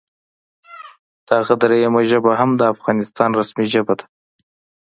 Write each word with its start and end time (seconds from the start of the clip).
دغه 1.29 1.53
دریمه 1.61 2.01
ژبه 2.09 2.31
هم 2.39 2.49
د 2.59 2.61
افغانستان 2.73 3.29
رسمي 3.39 3.65
ژبه 3.73 3.93
ده 3.99 4.05